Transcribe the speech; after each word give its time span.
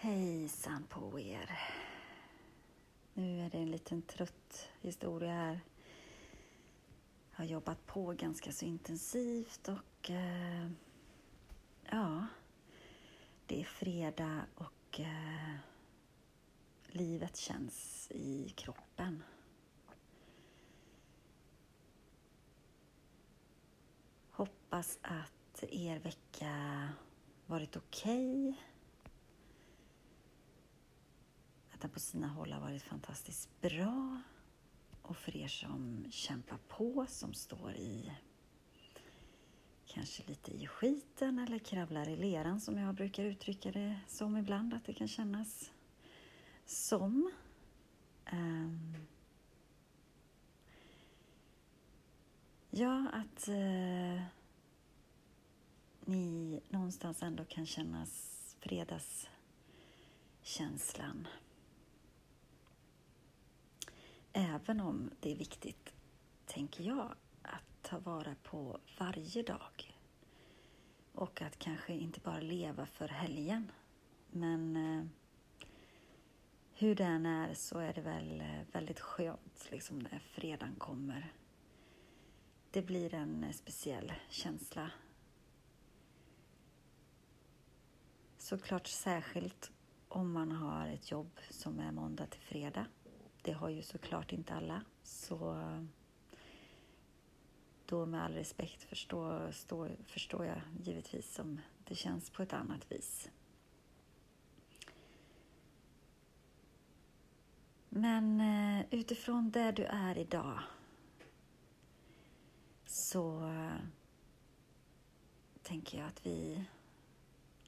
Hejsan 0.00 0.86
på 0.88 1.20
er. 1.20 1.58
Nu 3.14 3.40
är 3.40 3.50
det 3.50 3.58
en 3.58 3.70
liten 3.70 4.02
trött 4.02 4.68
historia 4.80 5.32
här. 5.32 5.60
Jag 7.30 7.38
har 7.38 7.44
jobbat 7.44 7.86
på 7.86 8.12
ganska 8.12 8.52
så 8.52 8.64
intensivt 8.64 9.68
och 9.68 10.10
eh, 10.10 10.70
ja, 11.90 12.26
det 13.46 13.60
är 13.60 13.64
fredag 13.64 14.42
och 14.54 15.00
eh, 15.00 15.54
livet 16.86 17.36
känns 17.36 18.08
i 18.10 18.48
kroppen. 18.56 19.22
Hoppas 24.30 24.98
att 25.02 25.62
er 25.62 25.98
vecka 25.98 26.88
varit 27.46 27.76
okej. 27.76 28.48
Okay 28.48 28.77
att 31.78 31.82
den 31.82 31.90
på 31.90 32.00
sina 32.00 32.28
håll 32.28 32.52
har 32.52 32.60
varit 32.60 32.82
fantastiskt 32.82 33.60
bra. 33.60 34.20
Och 35.02 35.16
för 35.16 35.36
er 35.36 35.48
som 35.48 36.06
kämpar 36.10 36.58
på, 36.68 37.06
som 37.08 37.34
står 37.34 37.72
i 37.72 38.12
kanske 39.86 40.22
lite 40.26 40.50
i 40.50 40.66
skiten 40.66 41.38
eller 41.38 41.58
kravlar 41.58 42.08
i 42.08 42.16
leran 42.16 42.60
som 42.60 42.78
jag 42.78 42.94
brukar 42.94 43.24
uttrycka 43.24 43.72
det 43.72 44.00
som 44.08 44.36
ibland 44.36 44.74
att 44.74 44.84
det 44.84 44.92
kan 44.92 45.08
kännas 45.08 45.70
som. 46.66 47.32
Um, 48.32 48.96
ja, 52.70 53.06
att 53.12 53.48
uh, 53.48 54.22
ni 56.04 56.60
någonstans 56.68 57.22
ändå 57.22 57.44
kan 57.44 57.66
känna 57.66 58.06
fredagskänslan. 58.60 61.26
Även 64.40 64.80
om 64.80 65.10
det 65.20 65.32
är 65.32 65.36
viktigt, 65.36 65.94
tänker 66.46 66.84
jag, 66.84 67.14
att 67.42 67.82
ta 67.82 67.98
vara 67.98 68.34
på 68.42 68.78
varje 68.98 69.42
dag. 69.42 69.98
Och 71.12 71.42
att 71.42 71.58
kanske 71.58 71.92
inte 71.92 72.20
bara 72.20 72.40
leva 72.40 72.86
för 72.86 73.08
helgen. 73.08 73.72
Men 74.30 74.76
eh, 74.76 75.04
hur 76.72 76.94
det 76.94 77.04
än 77.04 77.26
är 77.26 77.54
så 77.54 77.78
är 77.78 77.92
det 77.92 78.00
väl 78.00 78.40
eh, 78.40 78.60
väldigt 78.72 79.00
skönt 79.00 79.68
liksom 79.70 79.98
när 79.98 80.18
fredagen 80.18 80.74
kommer. 80.74 81.32
Det 82.70 82.82
blir 82.82 83.14
en 83.14 83.44
eh, 83.44 83.52
speciell 83.52 84.12
känsla. 84.28 84.90
Såklart 88.38 88.86
särskilt 88.86 89.72
om 90.08 90.32
man 90.32 90.52
har 90.52 90.88
ett 90.88 91.10
jobb 91.10 91.40
som 91.50 91.78
är 91.78 91.92
måndag 91.92 92.26
till 92.26 92.40
fredag 92.40 92.86
det 93.48 93.54
har 93.54 93.68
ju 93.68 93.82
såklart 93.82 94.32
inte 94.32 94.54
alla. 94.54 94.82
Så 95.02 95.68
då 97.86 98.06
med 98.06 98.24
all 98.24 98.32
respekt 98.32 98.82
förstår, 98.82 99.52
stå, 99.52 99.88
förstår 100.06 100.46
jag 100.46 100.60
givetvis 100.84 101.38
om 101.38 101.60
det 101.84 101.94
känns 101.94 102.30
på 102.30 102.42
ett 102.42 102.52
annat 102.52 102.92
vis. 102.92 103.30
Men 107.88 108.40
eh, 108.40 108.86
utifrån 108.90 109.50
där 109.50 109.72
du 109.72 109.84
är 109.84 110.18
idag 110.18 110.58
så 112.86 113.52
tänker 115.62 115.98
jag 115.98 116.06
att 116.06 116.26
vi 116.26 116.64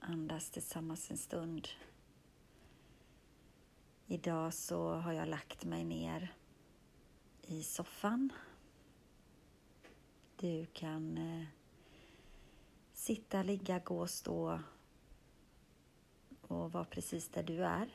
andas 0.00 0.50
tillsammans 0.50 1.10
en 1.10 1.18
stund 1.18 1.68
Idag 4.12 4.54
så 4.54 4.94
har 4.94 5.12
jag 5.12 5.28
lagt 5.28 5.64
mig 5.64 5.84
ner 5.84 6.34
i 7.42 7.62
soffan. 7.62 8.32
Du 10.36 10.66
kan 10.66 11.18
eh, 11.18 11.46
sitta, 12.92 13.42
ligga, 13.42 13.78
gå, 13.78 14.06
stå 14.06 14.60
och 16.40 16.72
vara 16.72 16.84
precis 16.84 17.28
där 17.28 17.42
du 17.42 17.64
är. 17.64 17.88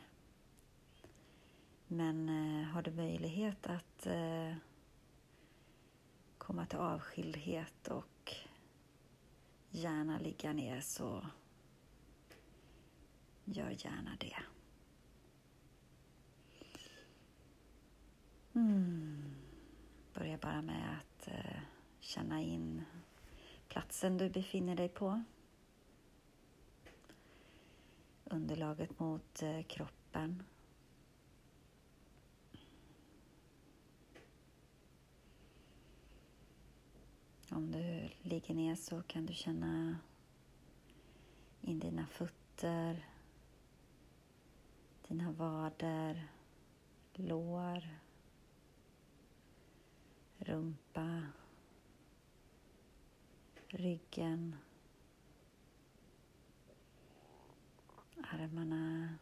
Men 1.88 2.30
eh, 2.30 2.68
har 2.68 2.82
du 2.82 2.92
möjlighet 2.92 3.68
att 3.68 4.06
eh, 4.06 4.56
komma 6.38 6.66
till 6.66 6.80
avskildhet 6.80 7.88
och 7.88 8.34
gärna 9.70 10.20
ligga 10.20 10.54
ner 10.54 10.82
så 10.82 11.28
gör 13.46 13.70
gärna 13.70 14.18
det. 14.20 14.55
Mm. 18.56 19.36
Börja 20.14 20.38
bara 20.38 20.62
med 20.62 20.98
att 20.98 21.28
eh, 21.28 21.60
känna 22.00 22.42
in 22.42 22.86
platsen 23.68 24.18
du 24.18 24.30
befinner 24.30 24.76
dig 24.76 24.90
på. 24.90 25.24
Underlaget 28.24 29.00
mot 29.00 29.42
eh, 29.44 29.64
kroppen. 29.64 30.44
Om 37.50 37.72
du 37.72 38.10
ligger 38.22 38.54
ner 38.54 38.76
så 38.76 39.02
kan 39.02 39.26
du 39.26 39.34
känna 39.34 39.98
in 41.62 41.80
dina 41.80 42.08
fötter, 42.08 43.06
dina 45.08 45.32
vader, 45.32 46.28
lår, 47.14 48.05
rumpa, 50.46 51.22
ryggen, 53.68 54.56
armarna. 58.18 59.18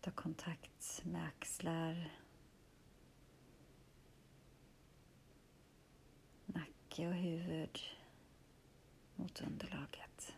Ta 0.00 0.10
kontakt 0.10 1.02
med 1.04 1.26
axlar, 1.26 2.10
nacke 6.46 7.08
och 7.08 7.14
huvud 7.14 7.78
mot 9.14 9.40
underlaget. 9.40 10.34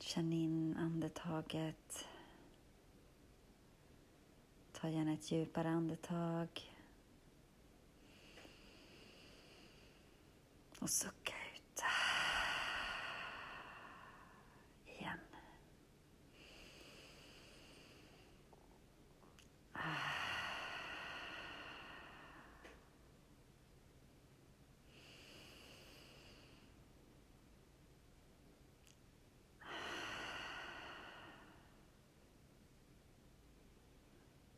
Känn 0.00 0.32
in 0.32 0.76
andetaget 0.76 2.06
Ta 4.80 4.88
gärna 4.88 5.12
ett 5.12 5.32
djupare 5.32 5.68
andetag. 5.68 6.48
Och 10.78 10.90
sucka 10.90 11.34
ut. 11.54 11.82
Igen. 14.86 15.18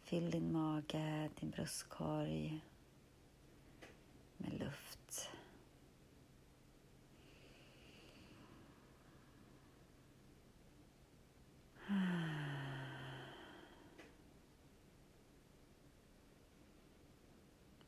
Fyll 0.09 0.31
din 0.31 0.53
mage, 0.53 1.31
din 1.41 1.51
bröstkorg 1.51 2.61
med 4.37 4.59
luft. 4.59 5.31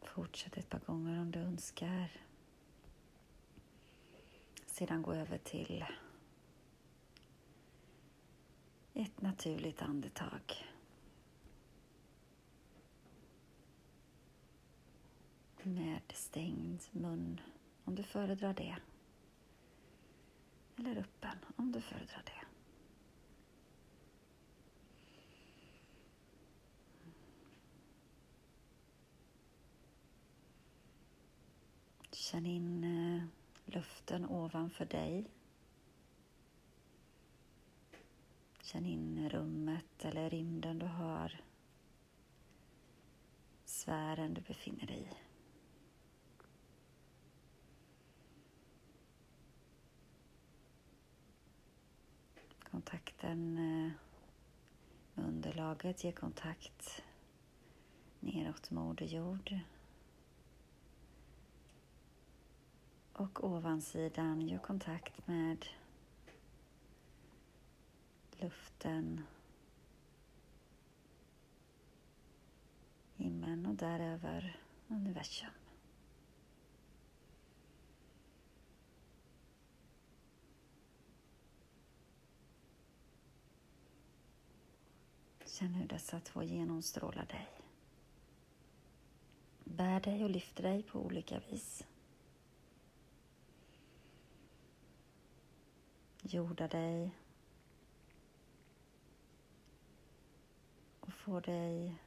Fortsätt 0.02 0.56
ett 0.56 0.68
par 0.68 0.78
gånger 0.78 1.20
om 1.20 1.30
du 1.30 1.38
önskar. 1.38 2.10
Sedan 4.66 5.02
gå 5.02 5.14
över 5.14 5.38
till 5.38 5.84
ett 8.94 9.20
naturligt 9.20 9.82
andetag. 9.82 10.70
Med 15.66 16.02
stängd 16.14 16.80
mun 16.90 17.40
om 17.84 17.94
du 17.94 18.02
föredrar 18.02 18.54
det. 18.54 18.76
Eller 20.76 20.96
öppen 20.96 21.38
om 21.56 21.72
du 21.72 21.80
föredrar 21.80 22.22
det. 22.26 22.46
Känn 32.12 32.46
in 32.46 32.84
eh, 32.84 33.22
luften 33.64 34.26
ovanför 34.26 34.84
dig. 34.84 35.30
Känn 38.62 38.86
in 38.86 39.28
rummet 39.30 40.04
eller 40.04 40.30
rymden 40.30 40.78
du 40.78 40.86
har, 40.86 41.40
sfären 43.64 44.34
du 44.34 44.40
befinner 44.40 44.86
dig 44.86 45.08
i. 45.12 45.29
Kontakten 52.80 53.54
med 53.54 53.92
underlaget 55.14 56.04
ger 56.04 56.12
kontakt 56.12 57.02
neråt 58.20 58.70
Moder 58.70 59.06
Jord. 59.06 59.58
Och 63.12 63.44
ovansidan 63.44 64.40
gör 64.40 64.58
kontakt 64.58 65.26
med 65.26 65.66
luften, 68.30 69.24
himlen 73.16 73.66
och 73.66 73.74
däröver 73.74 74.60
universum. 74.88 75.59
Känn 85.60 85.74
hur 85.74 85.88
dessa 85.88 86.20
två 86.20 86.42
genomstrålar 86.42 87.26
dig. 87.26 87.48
Bär 89.64 90.00
dig 90.00 90.24
och 90.24 90.30
lyfter 90.30 90.62
dig 90.62 90.82
på 90.82 90.98
olika 90.98 91.40
vis. 91.40 91.86
Jorda 96.22 96.68
dig 96.68 97.10
och 101.00 101.12
får 101.12 101.40
dig 101.40 102.02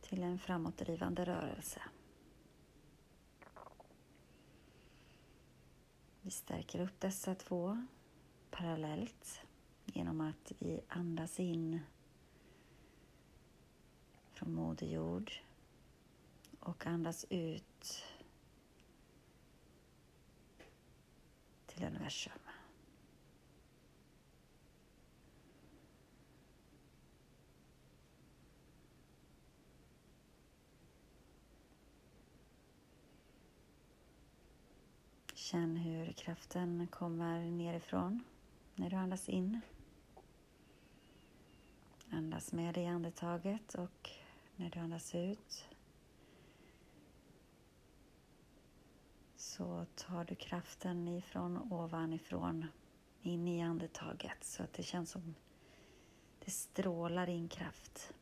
till 0.00 0.22
en 0.22 0.38
framåtdrivande 0.38 1.24
rörelse. 1.24 1.82
Vi 6.20 6.30
stärker 6.30 6.80
upp 6.80 7.00
dessa 7.00 7.34
två 7.34 7.86
parallellt 8.50 9.40
genom 9.84 10.20
att 10.20 10.52
vi 10.58 10.80
andas 10.88 11.40
in 11.40 11.80
från 14.44 14.54
Moder 14.54 14.86
Jord 14.86 15.32
och 16.60 16.86
andas 16.86 17.26
ut 17.30 18.04
till 21.66 21.84
universum. 21.84 22.32
Känn 35.34 35.76
hur 35.76 36.12
kraften 36.12 36.86
kommer 36.90 37.40
nerifrån 37.40 38.24
när 38.74 38.90
du 38.90 38.96
andas 38.96 39.28
in. 39.28 39.60
Andas 42.10 42.52
med 42.52 42.76
i 42.76 42.86
andetaget 42.86 43.74
och 43.74 44.23
när 44.56 44.70
du 44.70 44.78
andas 44.80 45.14
ut 45.14 45.68
så 49.36 49.86
tar 49.94 50.24
du 50.24 50.34
kraften 50.34 51.08
ifrån 51.08 51.72
ovanifrån 51.72 52.66
in 53.22 53.48
i 53.48 53.62
andetaget 53.62 54.44
så 54.44 54.62
att 54.62 54.72
det 54.72 54.82
känns 54.82 55.10
som 55.10 55.34
det 56.44 56.50
strålar 56.50 57.28
in 57.28 57.48
kraft. 57.48 58.12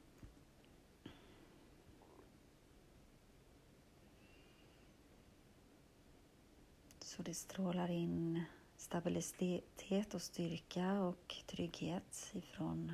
Så 7.00 7.22
det 7.22 7.34
strålar 7.34 7.90
in 7.90 8.44
stabilitet 8.76 10.14
och 10.14 10.22
styrka 10.22 11.02
och 11.02 11.34
trygghet 11.46 12.30
ifrån 12.32 12.92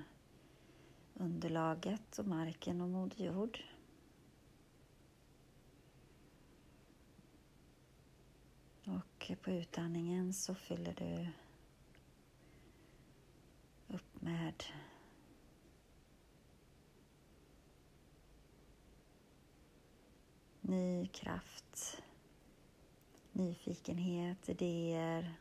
underlaget 1.18 2.18
och 2.18 2.26
marken 2.26 2.80
och 2.80 2.88
Moder 2.88 3.24
Jord. 3.24 3.58
Och 8.84 9.32
på 9.42 9.50
utandningen 9.50 10.32
så 10.32 10.54
fyller 10.54 10.94
du 10.94 11.28
upp 13.94 14.22
med 14.22 14.64
ny 20.60 21.06
kraft, 21.06 22.02
nyfikenhet, 23.32 24.48
idéer, 24.48 25.34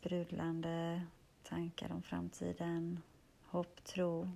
sprudlande 0.00 1.02
tankar 1.42 1.92
om 1.92 2.02
framtiden, 2.02 3.02
hopp, 3.44 3.84
tro. 3.84 4.28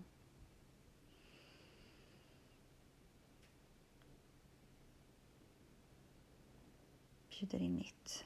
Bjuder 7.30 7.62
in 7.62 7.76
nytt. 7.76 8.24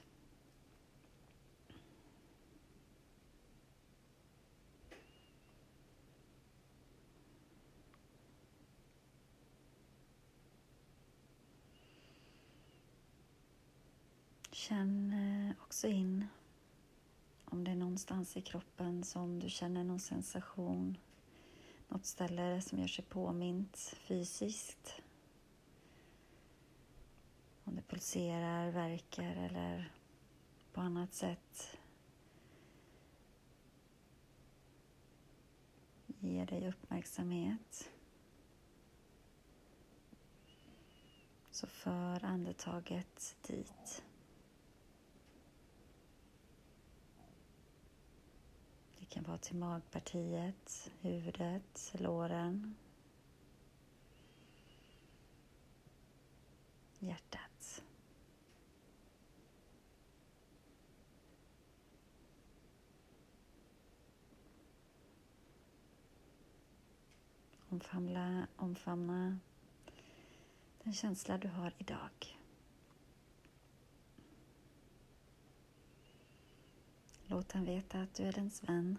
Känn 14.50 15.12
eh, 15.12 15.62
också 15.62 15.86
in 15.86 16.24
om 17.50 17.64
det 17.64 17.70
är 17.70 17.76
någonstans 17.76 18.36
i 18.36 18.40
kroppen 18.42 19.04
som 19.04 19.40
du 19.40 19.50
känner 19.50 19.84
någon 19.84 20.00
sensation, 20.00 20.98
något 21.88 22.06
ställe 22.06 22.60
som 22.60 22.78
gör 22.78 22.88
sig 22.88 23.04
påmint 23.04 23.76
fysiskt. 23.96 25.02
Om 27.64 27.76
det 27.76 27.82
pulserar, 27.82 28.70
verkar 28.70 29.36
eller 29.36 29.92
på 30.72 30.80
annat 30.80 31.14
sätt 31.14 31.78
ger 36.06 36.46
dig 36.46 36.68
uppmärksamhet. 36.68 37.90
Så 41.50 41.66
för 41.66 42.24
andetaget 42.24 43.36
dit. 43.46 44.05
Kan 49.16 49.24
vara 49.24 49.38
till 49.38 49.56
magpartiet, 49.56 50.90
huvudet, 51.00 51.92
låren, 51.98 52.74
hjärtat. 56.98 57.82
Omfamna, 67.68 68.46
omfamna 68.56 69.38
den 70.82 70.92
känsla 70.92 71.38
du 71.38 71.48
har 71.48 71.72
idag. 71.78 72.38
Låt 77.26 77.48
den 77.48 77.64
veta 77.64 78.02
att 78.02 78.14
du 78.14 78.22
är 78.22 78.32
dens 78.32 78.62
vän. 78.62 78.98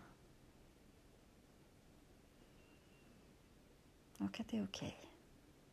Och 4.18 4.40
att 4.40 4.48
det 4.48 4.58
är 4.58 4.64
okej 4.64 4.98
okay, 5.00 5.10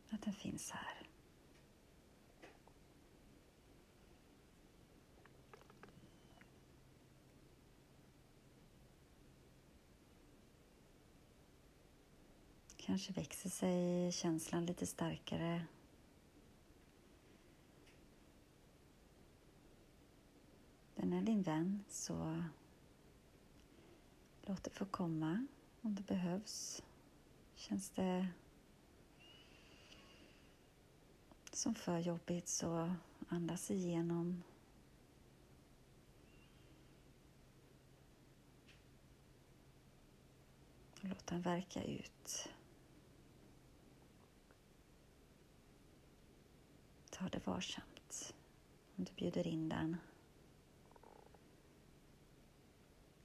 att 0.09 0.21
den 0.21 0.33
finns 0.33 0.71
här. 0.71 1.07
Kanske 12.77 13.13
växer 13.13 13.49
sig 13.49 14.11
känslan 14.11 14.65
lite 14.65 14.85
starkare. 14.85 15.65
Den 20.95 21.13
är 21.13 21.21
din 21.21 21.43
vän, 21.43 21.83
så 21.89 22.43
låt 24.41 24.63
det 24.63 24.69
få 24.69 24.85
komma 24.85 25.47
om 25.81 25.95
det 25.95 26.03
behövs. 26.03 26.83
Känns 27.55 27.89
det 27.89 28.27
som 31.51 31.75
för 31.75 31.99
jobbigt 31.99 32.47
så 32.47 32.95
andas 33.29 33.71
igenom. 33.71 34.43
Och 40.93 41.05
låt 41.09 41.27
den 41.27 41.41
verka 41.41 41.83
ut. 41.83 42.49
Ta 47.09 47.29
det 47.29 47.47
varsamt 47.47 48.35
om 48.95 49.03
du 49.03 49.13
bjuder 49.13 49.47
in 49.47 49.69
den. 49.69 49.97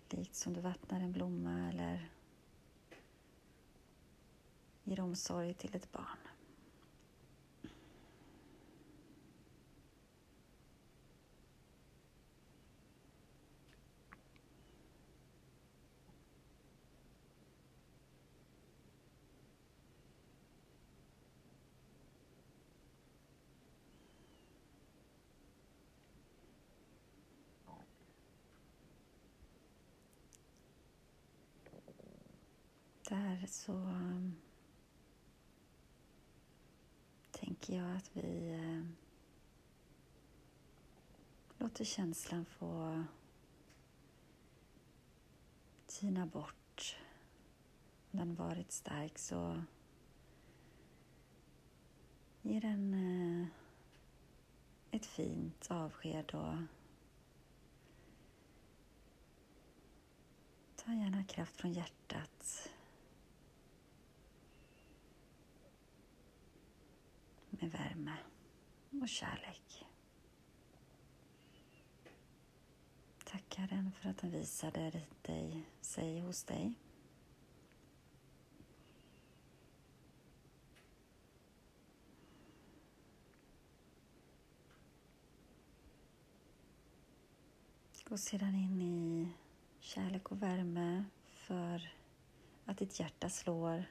Likt 0.08 0.34
som 0.34 0.52
du 0.52 0.60
vattnar 0.60 1.00
en 1.00 1.12
blomma 1.12 1.68
eller 1.68 2.10
ger 4.90 5.00
omsorg 5.00 5.54
till 5.54 5.76
ett 5.76 5.92
barn. 5.92 6.18
Där 33.08 33.46
så 33.46 33.72
um, 33.72 34.36
tänker 37.60 37.82
jag 37.82 37.96
att 37.96 38.10
vi 38.12 38.52
eh, 38.52 38.82
låter 41.58 41.84
känslan 41.84 42.44
få 42.44 43.04
tina 45.86 46.26
bort. 46.26 46.96
Om 48.10 48.18
den 48.18 48.34
varit 48.34 48.72
stark 48.72 49.18
så 49.18 49.62
ger 52.42 52.60
den 52.60 52.94
eh, 52.94 53.46
ett 54.90 55.06
fint 55.06 55.70
avsked 55.70 56.34
och 56.34 56.56
ta 60.76 60.92
gärna 60.92 61.24
kraft 61.24 61.56
från 61.56 61.72
hjärtat 61.72 62.70
med 67.60 67.70
värme 67.72 68.16
och 69.02 69.08
kärlek. 69.08 69.86
Tacka 73.24 73.66
den 73.70 73.92
för 73.92 74.08
att 74.08 74.18
den 74.18 74.30
visade 74.30 75.02
dig, 75.22 75.64
sig 75.80 76.20
hos 76.20 76.44
dig. 76.44 76.74
Gå 88.04 88.18
sedan 88.18 88.54
in 88.54 88.82
i 88.82 89.32
kärlek 89.80 90.32
och 90.32 90.42
värme 90.42 91.04
för 91.24 91.92
att 92.64 92.78
ditt 92.78 93.00
hjärta 93.00 93.30
slår 93.30 93.84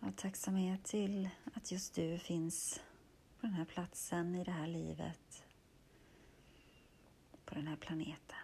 Av 0.00 0.10
tacksamhet 0.10 0.84
till 0.84 1.28
att 1.54 1.72
just 1.72 1.94
du 1.94 2.18
finns 2.18 2.80
på 3.40 3.46
den 3.46 3.54
här 3.54 3.64
platsen 3.64 4.34
i 4.34 4.44
det 4.44 4.50
här 4.50 4.66
livet, 4.66 5.46
på 7.44 7.54
den 7.54 7.66
här 7.66 7.76
planeten. 7.76 8.36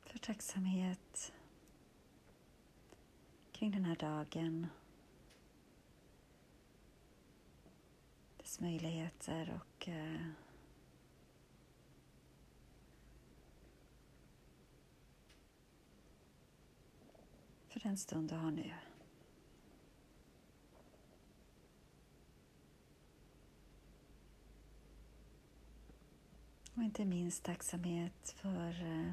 För 0.00 0.18
tacksamhet 0.18 1.32
kring 3.52 3.70
den 3.70 3.84
här 3.84 3.96
dagen 3.96 4.66
dess 8.48 8.60
möjligheter 8.60 9.60
och 9.60 9.88
eh, 9.88 10.20
för 17.68 17.80
den 17.80 17.96
stund 17.96 18.28
du 18.28 18.34
har 18.34 18.50
nu. 18.50 18.72
Och 26.74 26.82
inte 26.82 27.04
minst 27.04 27.44
tacksamhet 27.44 28.34
för 28.36 28.82
eh, 28.82 29.12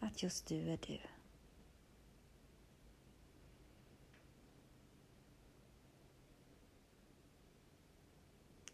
att 0.00 0.22
just 0.22 0.46
du 0.46 0.70
är 0.70 0.78
du. 0.86 1.17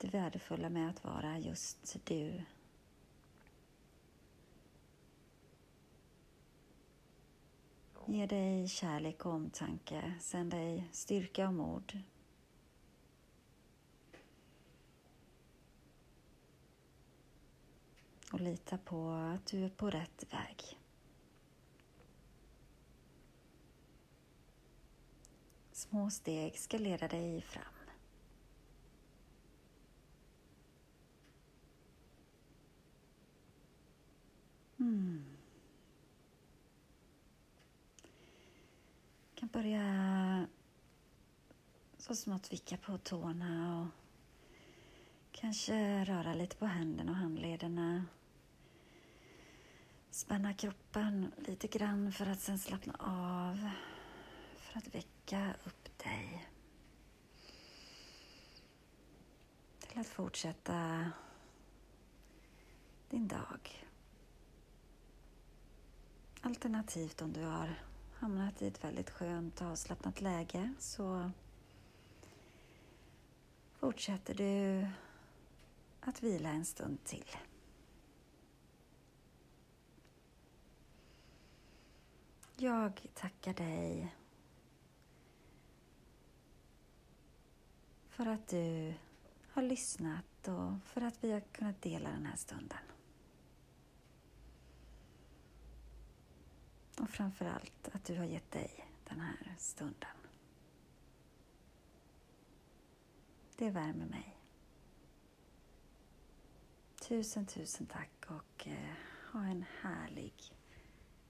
Det 0.05 0.19
värdefulla 0.19 0.69
med 0.69 0.91
att 0.91 1.05
vara 1.05 1.39
just 1.39 1.97
du. 2.05 2.43
Ge 8.07 8.27
dig 8.27 8.69
kärlek 8.69 9.27
och 9.27 9.33
omtanke, 9.33 10.15
sänd 10.21 10.51
dig 10.51 10.89
styrka 10.93 11.49
och 11.49 11.55
mod. 11.55 12.03
Och 18.33 18.41
lita 18.41 18.79
på 18.79 19.11
att 19.11 19.47
du 19.47 19.65
är 19.65 19.69
på 19.69 19.91
rätt 19.91 20.25
väg. 20.31 20.79
Små 25.73 26.11
steg 26.11 26.59
ska 26.59 26.79
leda 26.79 27.09
dig 27.09 27.43
fram. 27.43 27.74
Mm. 34.85 35.25
kan 39.35 39.49
börja 39.49 40.47
så 41.99 42.15
smått 42.17 42.53
vicka 42.53 42.77
på 42.77 42.99
tårna 42.99 43.81
och 43.81 43.89
kanske 45.33 46.05
röra 46.05 46.35
lite 46.35 46.57
på 46.57 46.67
händerna 46.67 47.13
och 47.13 47.19
handlederna. 47.19 48.05
Spänna 50.11 50.55
kroppen 50.55 51.33
lite 51.39 51.67
grann 51.69 52.13
för 52.13 52.27
att 52.27 52.41
sen 52.41 52.59
slappna 52.59 52.95
av. 52.99 53.71
För 54.57 54.79
att 54.79 54.95
väcka 54.95 55.55
upp 55.65 55.99
dig. 55.99 56.49
Till 59.79 60.01
att 60.01 60.09
fortsätta 60.09 61.11
din 63.11 63.29
dag. 63.29 63.85
Alternativt 66.47 67.23
om 67.23 67.33
du 67.33 67.43
har 67.43 67.75
hamnat 68.15 68.63
i 68.63 68.67
ett 68.67 68.85
väldigt 68.85 69.11
skönt 69.11 69.61
och 69.61 69.67
avslappnat 69.67 70.21
läge 70.21 70.75
så 70.79 71.31
fortsätter 73.75 74.35
du 74.35 74.87
att 76.01 76.23
vila 76.23 76.49
en 76.49 76.65
stund 76.65 77.05
till. 77.05 77.37
Jag 82.57 83.07
tackar 83.15 83.55
dig 83.55 84.15
för 88.09 88.27
att 88.27 88.49
du 88.49 88.95
har 89.53 89.63
lyssnat 89.63 90.49
och 90.49 90.73
för 90.85 91.01
att 91.01 91.25
vi 91.25 91.33
har 91.33 91.41
kunnat 91.41 91.83
dela 91.83 92.11
den 92.11 92.27
här 92.27 92.37
stunden. 92.37 92.79
Och 97.01 97.11
framför 97.11 97.45
allt 97.45 97.89
att 97.93 98.05
du 98.05 98.19
har 98.19 98.25
gett 98.25 98.51
dig 98.51 98.89
den 99.05 99.21
här 99.21 99.55
stunden. 99.59 100.17
Det 103.57 103.71
värmer 103.71 104.07
mig. 104.07 104.37
Tusen, 107.09 107.47
tusen 107.47 107.87
tack 107.87 108.25
och 108.27 108.69
eh, 108.69 108.95
ha 109.33 109.45
en 109.45 109.65
härlig 109.81 110.35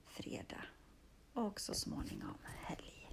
fredag 0.05 0.65
och 1.33 1.59
så 1.59 1.73
småningom 1.73 2.37
helg. 2.43 3.09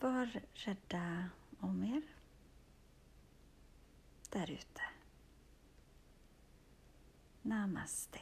Var 0.00 0.42
rädda 0.54 1.28
om 1.60 1.84
er 1.84 2.02
där 4.30 4.50
ute. 4.50 4.82
Namaste. 7.42 8.18